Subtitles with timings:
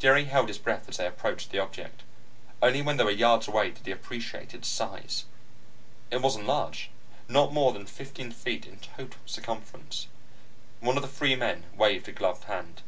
[0.00, 2.02] Jerry held his breath as they approached the object;
[2.60, 5.24] only when they were yards away did he appreciate its size.
[6.10, 6.90] It wasn't large;
[7.28, 10.08] not more than fifteen feet in total circumference.
[10.80, 12.82] One of the three men waved a gloved hand.